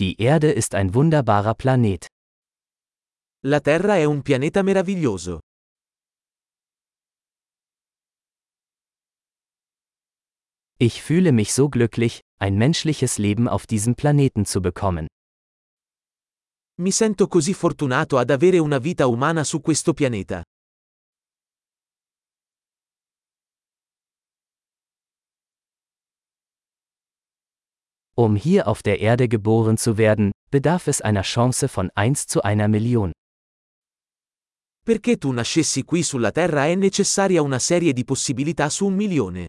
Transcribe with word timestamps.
Die 0.00 0.20
Erde 0.20 0.50
ist 0.50 0.74
ein 0.74 0.92
wunderbarer 0.92 1.54
Planet. 1.54 2.08
La 3.44 3.60
Terra 3.60 3.96
è 3.96 4.04
un 4.04 4.22
pianeta 4.22 4.62
meraviglioso. 4.64 5.38
Ich 10.78 11.00
fühle 11.00 11.30
mich 11.30 11.52
so 11.52 11.68
glücklich, 11.68 12.22
ein 12.40 12.56
menschliches 12.58 13.18
Leben 13.18 13.46
auf 13.46 13.68
diesem 13.68 13.94
Planeten 13.94 14.44
zu 14.44 14.60
bekommen. 14.60 15.06
Mi 16.80 16.90
sento 16.90 17.28
così 17.28 17.54
fortunato 17.54 18.18
ad 18.18 18.30
avere 18.30 18.58
una 18.58 18.78
vita 18.78 19.06
umana 19.06 19.44
su 19.44 19.60
questo 19.60 19.94
pianeta. 19.94 20.42
Um 28.16 28.36
hier 28.36 28.68
auf 28.68 28.82
der 28.82 29.00
Erde 29.00 29.28
geboren 29.28 29.76
zu 29.76 29.98
werden, 29.98 30.30
bedarf 30.50 30.86
es 30.86 31.00
einer 31.00 31.22
Chance 31.22 31.66
von 31.66 31.90
1 31.96 32.28
zu 32.28 32.42
einer 32.42 32.68
Million. 32.68 33.10
Perché 34.86 35.18
tu 35.18 35.32
nascessi 35.32 35.82
qui 35.82 36.04
sulla 36.04 36.30
Terra 36.30 36.66
è 36.66 36.76
necessaria 36.76 37.42
una 37.42 37.58
serie 37.58 37.92
di 37.92 38.04
possibilità 38.04 38.68
su 38.68 38.86
un 38.86 38.94
milione. 38.94 39.46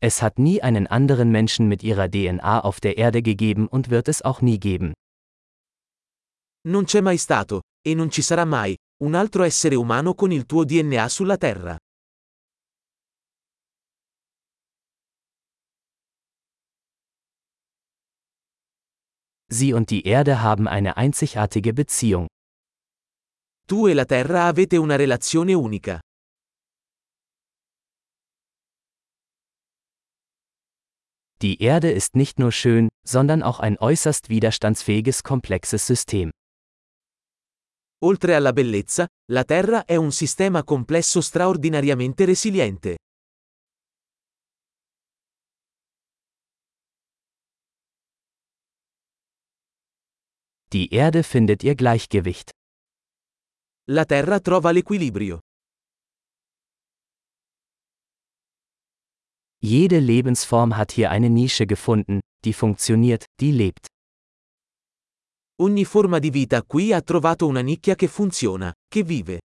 Es 0.00 0.20
hat 0.22 0.38
nie 0.38 0.62
einen 0.62 0.86
anderen 0.86 1.30
Menschen 1.32 1.66
mit 1.66 1.82
ihrer 1.82 2.08
DNA 2.08 2.60
auf 2.60 2.78
der 2.78 2.98
Erde 2.98 3.22
gegeben 3.22 3.66
und 3.66 3.88
wird 3.88 4.06
es 4.06 4.22
auch 4.22 4.42
nie 4.42 4.60
geben. 4.60 4.92
Non 6.68 6.84
c'è 6.84 7.00
mai 7.00 7.16
stato, 7.16 7.62
e 7.82 7.94
non 7.94 8.10
ci 8.10 8.22
sarà 8.22 8.44
mai, 8.44 8.76
un 9.04 9.14
altro 9.14 9.42
essere 9.42 9.74
umano 9.74 10.14
con 10.14 10.32
il 10.32 10.46
tuo 10.46 10.64
DNA 10.64 11.08
sulla 11.10 11.36
Terra. 11.36 11.76
Sie 19.50 19.74
und 19.74 19.90
die 19.90 20.06
Erde 20.06 20.40
haben 20.40 20.66
eine 20.66 20.96
einzigartige 20.96 21.74
Beziehung. 21.74 22.28
Tu 23.68 23.88
e 23.88 23.92
la 23.92 24.06
Terra 24.06 24.48
avete 24.48 24.78
una 24.78 24.96
relazione 24.96 25.54
unica. 25.54 26.00
Die 31.42 31.60
Erde 31.60 31.90
ist 31.90 32.16
nicht 32.16 32.38
nur 32.38 32.52
schön, 32.52 32.88
sondern 33.06 33.42
auch 33.42 33.60
ein 33.60 33.76
äußerst 33.78 34.30
widerstandsfähiges 34.30 35.22
komplexes 35.22 35.86
System. 35.86 36.30
Oltre 38.02 38.34
alla 38.34 38.52
bellezza, 38.52 39.06
la 39.30 39.44
Terra 39.44 39.84
è 39.84 39.96
un 39.96 40.12
sistema 40.12 40.64
complesso 40.64 41.20
straordinariamente 41.20 42.24
resiliente. 42.24 42.96
Die 50.70 50.88
Erde 50.90 51.22
findet 51.22 51.62
ihr 51.62 51.76
Gleichgewicht. 51.76 52.50
La 53.88 54.04
Terra 54.04 54.40
trova 54.40 54.72
l'equilibrio. 54.72 55.38
Jede 59.62 60.00
Lebensform 60.00 60.76
hat 60.76 60.92
hier 60.92 61.10
eine 61.10 61.30
Nische 61.30 61.66
gefunden, 61.66 62.20
die 62.44 62.52
funktioniert, 62.52 63.24
die 63.40 63.52
lebt. 63.52 63.86
Ogni 65.62 65.84
forma 65.84 66.18
di 66.18 66.30
vita 66.30 66.64
qui 66.64 66.92
ha 66.92 67.00
trovato 67.00 67.46
una 67.46 67.60
nicchia 67.60 67.94
che 67.94 68.08
funziona, 68.08 68.72
che 68.88 69.04
vive. 69.04 69.38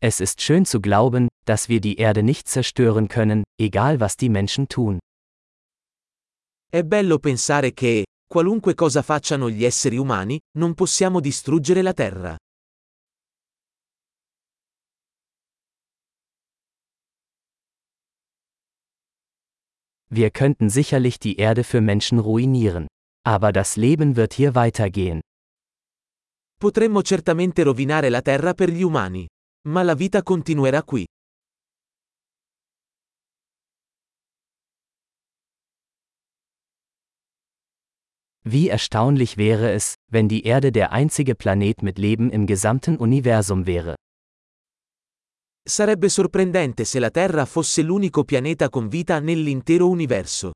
Es 0.00 0.18
ist 0.18 0.40
schön 0.40 0.64
zu 0.64 0.80
glauben, 0.80 1.28
dass 1.44 1.68
wir 1.68 1.78
die 1.78 1.94
Erde 1.98 2.24
nicht 2.24 2.48
zerstören 2.48 3.06
können, 3.06 3.44
egal 3.60 4.00
was 4.00 4.16
die 4.16 4.28
Menschen 4.28 4.66
tun. 4.66 4.98
È 6.68 6.82
bello 6.82 7.20
pensare 7.20 7.72
che, 7.72 8.06
qualunque 8.26 8.74
cosa 8.74 9.02
facciano 9.02 9.48
gli 9.48 9.64
esseri 9.64 9.98
umani, 9.98 10.40
non 10.58 10.74
possiamo 10.74 11.20
distruggere 11.20 11.82
la 11.82 11.92
Terra. 11.92 12.36
Wir 20.14 20.30
könnten 20.30 20.68
sicherlich 20.68 21.18
die 21.18 21.36
Erde 21.38 21.64
für 21.64 21.80
Menschen 21.80 22.18
ruinieren. 22.18 22.86
Aber 23.24 23.50
das 23.50 23.76
Leben 23.76 24.14
wird 24.14 24.34
hier 24.34 24.54
weitergehen. 24.54 25.22
Potremmo 26.60 27.00
certamente 27.02 27.64
rovinare 27.64 28.10
la 28.10 28.20
Terra 28.20 28.52
per 28.52 28.68
gli 28.68 28.82
umani. 28.82 29.26
Ma 29.68 29.80
la 29.82 29.94
vita 29.94 30.22
continuerà 30.22 30.82
qui. 30.82 31.06
Wie 38.44 38.68
erstaunlich 38.68 39.38
wäre 39.38 39.72
es, 39.72 39.94
wenn 40.10 40.28
die 40.28 40.44
Erde 40.44 40.72
der 40.72 40.92
einzige 40.92 41.34
Planet 41.34 41.82
mit 41.82 41.96
Leben 41.96 42.28
im 42.30 42.46
gesamten 42.46 42.98
Universum 42.98 43.64
wäre. 43.64 43.94
Sarebbe 45.64 46.08
sorprendente 46.08 46.84
se 46.84 46.98
la 46.98 47.10
Terra 47.10 47.44
fosse 47.46 47.82
l'unico 47.82 48.24
pianeta 48.24 48.68
con 48.68 48.88
vita 48.88 49.20
nell'intero 49.20 49.88
universo. 49.88 50.50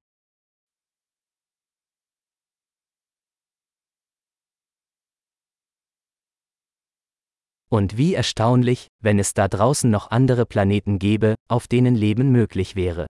Und 7.69 7.97
wie 7.97 8.15
erstaunlich, 8.15 8.89
wenn 9.01 9.19
es 9.21 9.33
da 9.33 9.47
draußen 9.47 9.89
noch 9.91 10.11
andere 10.11 10.45
Planeten 10.45 10.99
gäbe, 10.99 11.35
auf 11.49 11.69
denen 11.69 11.95
Leben 11.95 12.33
möglich 12.33 12.75
wäre. 12.75 13.07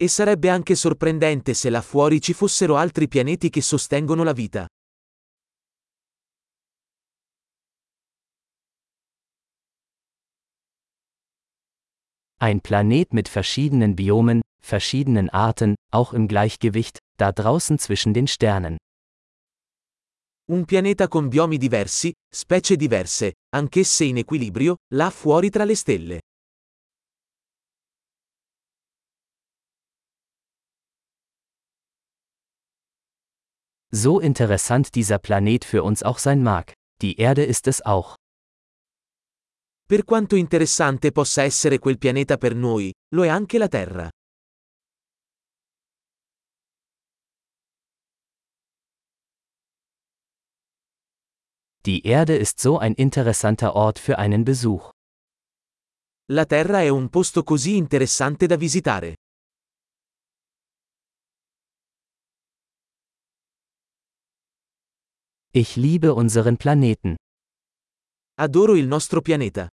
E 0.00 0.08
sarebbe 0.08 0.50
anche 0.50 0.76
sorprendente 0.76 1.54
se 1.54 1.70
là 1.70 1.80
fuori 1.80 2.20
ci 2.20 2.34
fossero 2.34 2.76
altri 2.76 3.08
pianeti 3.08 3.48
che 3.50 3.62
sostengono 3.62 4.24
la 4.24 4.32
vita. 4.32 4.66
Ein 12.40 12.60
Planet 12.60 13.12
mit 13.12 13.28
verschiedenen 13.28 13.96
Biomen, 13.96 14.42
verschiedenen 14.60 15.28
Arten, 15.28 15.74
auch 15.90 16.12
im 16.12 16.28
Gleichgewicht, 16.28 17.00
da 17.16 17.32
draußen 17.32 17.80
zwischen 17.80 18.14
den 18.14 18.28
Sternen. 18.28 18.78
Un 20.48 20.64
pianeta 20.64 21.08
con 21.08 21.30
biomi 21.30 21.58
diversi, 21.58 22.12
specie 22.32 22.76
diverse, 22.76 23.32
anch'esse 23.52 24.04
in 24.04 24.18
equilibrio, 24.18 24.76
là 24.94 25.10
fuori 25.10 25.50
tra 25.50 25.64
le 25.64 25.74
stelle. 25.74 26.20
So 33.90 34.20
interessant 34.20 34.94
dieser 34.94 35.18
Planet 35.18 35.64
für 35.64 35.82
uns 35.82 36.04
auch 36.04 36.18
sein 36.18 36.44
mag, 36.44 36.72
die 37.02 37.16
Erde 37.18 37.44
ist 37.44 37.66
es 37.66 37.84
auch. 37.84 38.14
Per 39.88 40.04
quanto 40.04 40.36
interessante 40.36 41.12
possa 41.12 41.44
essere 41.44 41.78
quel 41.78 41.96
pianeta 41.96 42.36
per 42.36 42.54
noi, 42.54 42.92
lo 43.14 43.24
è 43.24 43.28
anche 43.28 43.56
la 43.56 43.68
Terra. 43.68 44.10
Die 51.80 52.02
Erde 52.02 52.36
ist 52.36 52.60
so 52.60 52.76
ein 52.76 52.92
interessanter 52.98 53.74
Ort 53.74 53.98
für 53.98 54.18
einen 54.18 54.44
Besuch. 54.44 54.90
La 56.32 56.44
Terra 56.44 56.82
è 56.82 56.90
un 56.90 57.08
posto 57.08 57.42
così 57.42 57.76
interessante 57.76 58.46
da 58.46 58.56
visitare. 58.56 59.14
Ich 65.54 65.76
liebe 65.76 66.08
unseren 66.08 66.58
Planeten. 66.58 67.16
Adoro 68.34 68.76
il 68.76 68.86
nostro 68.86 69.22
pianeta. 69.22 69.66